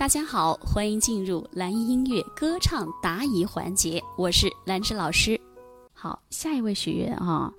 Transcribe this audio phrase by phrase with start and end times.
[0.00, 5.38] 大家好，欢迎进入蓝音音乐歌唱答疑环节，我是兰芝老师。
[5.92, 7.52] 好，下一位学员啊，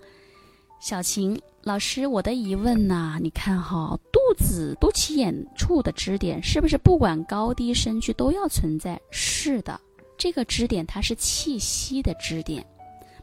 [0.79, 3.19] 小晴老师，我的疑问呢？
[3.21, 8.99] 你看哈，肚子肚脐眼处的支点是不是不管高低声区都要存在？
[9.11, 9.79] 是的，
[10.17, 12.65] 这个支点它是气息的支点，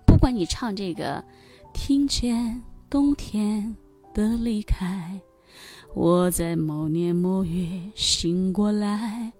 [0.06, 1.24] 不管你唱这个，
[1.74, 3.76] 听见冬天
[4.14, 5.20] 的离开。
[5.94, 9.32] 我在某年某月醒过来，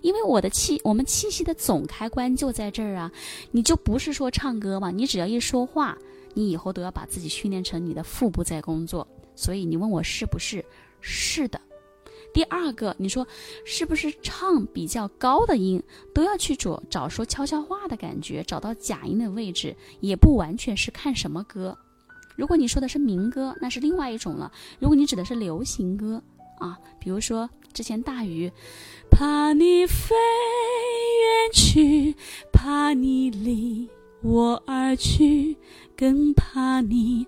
[0.00, 3.12] 因为我的气，我们气息的总开关就在这儿啊。
[3.50, 4.90] 你就不是说唱歌嘛？
[4.90, 5.98] 你只要一说话，
[6.32, 9.06] 你以后都要把自己训练成你的腹部在工作。
[9.34, 10.64] 所以你问我是不是？
[11.00, 11.60] 是的。
[12.32, 13.26] 第二个，你说
[13.64, 15.82] 是不是唱比较高的音
[16.14, 21.76] 都要去找找说悄悄话的感觉，找到假音的位置，也不完全是看什么歌。
[22.36, 24.52] 如果你说的是民歌，那是另外一种了。
[24.78, 26.22] 如果你指的是流行歌
[26.58, 28.52] 啊，比如说之前大鱼，
[29.10, 32.14] 怕你飞远去，
[32.52, 33.88] 怕你离
[34.22, 35.56] 我而去，
[35.96, 37.26] 更怕你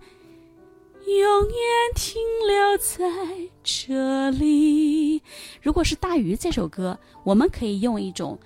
[1.07, 1.57] 永远
[1.95, 5.23] 停留在这里。
[5.63, 8.39] 如果是大鱼这首歌，我们可以用一种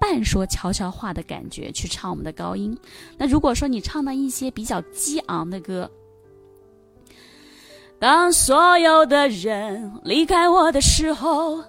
[0.00, 2.76] 半说悄悄话的感觉去唱我们的高音。
[3.18, 5.90] 那如果说你唱到一些比较激昂的歌，
[7.98, 11.64] 当所有的人离开我的时候，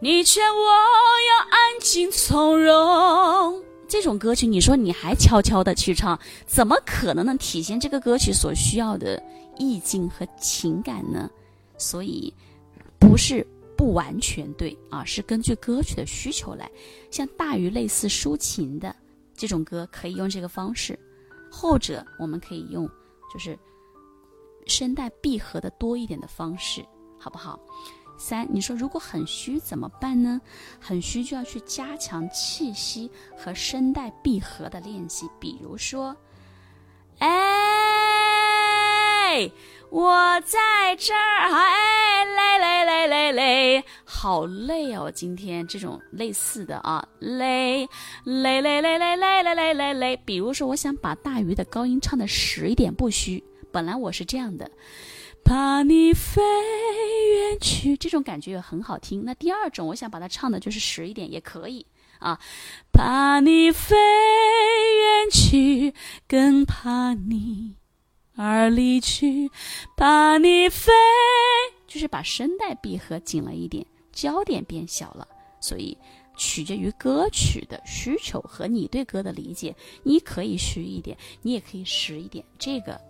[0.00, 3.62] 你劝我要安静从容。
[3.88, 9.22] 这种歌曲，你说你还悄悄的去唱，怎么可能能体现这个歌曲所需要的
[9.58, 11.30] 意境和情感呢？
[11.78, 12.34] 所以，
[12.98, 13.46] 不是
[13.76, 16.68] 不完全对啊，是根据歌曲的需求来。
[17.12, 18.94] 像大于类似抒情的
[19.36, 20.94] 这种歌，可以用这个方式；
[21.48, 22.88] 后者我们可以用，
[23.32, 23.56] 就是。
[24.66, 26.84] 声带闭合的多一点的方式，
[27.18, 27.58] 好不好？
[28.18, 30.38] 三，你说如果很虚怎么办呢？
[30.78, 36.14] 很虚就要去加强气息和声带闭合的练习，比如说，
[37.18, 37.30] 哎，
[39.88, 47.88] 我在这儿，哎，累累累累累，好累哦，今天这种类似的啊，累
[48.24, 50.14] 累累累累累累累累累。
[50.26, 53.42] 比如说，我想把大鱼的高音唱的实一点，不虚。
[53.72, 54.70] 本来我是这样的，
[55.44, 59.24] 怕你飞远去，这种感觉也很好听。
[59.24, 61.86] 那第二种，我想把它唱的就是实一点，也可以
[62.18, 62.38] 啊。
[62.92, 65.94] 怕你飞远去，
[66.28, 67.76] 更怕你
[68.36, 69.50] 而离去。
[69.96, 70.92] 怕你飞，
[71.86, 75.26] 就是把声带闭合紧了一点，焦点变小了。
[75.60, 75.96] 所以
[76.36, 83.00] 取决于歌曲的需求和你对歌的理解，你可以虚一点，你也可以实一点，这个。